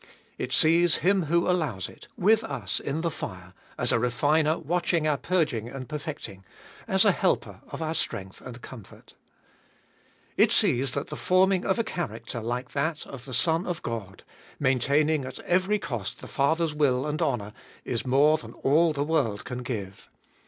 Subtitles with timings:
[0.39, 5.07] It sees Him who allows it, with us in the fire, as a refiner watching
[5.07, 6.43] our purging and perfecting,
[6.87, 9.13] as a helper of our strength and comfort.
[10.37, 13.85] It sees that the forming of a character like that of the Son of ttbe
[13.85, 14.23] tbolfest of Bll God,
[14.59, 17.53] maintaining at every cost the Father's will and honour,
[17.85, 20.09] is more than all the world can give.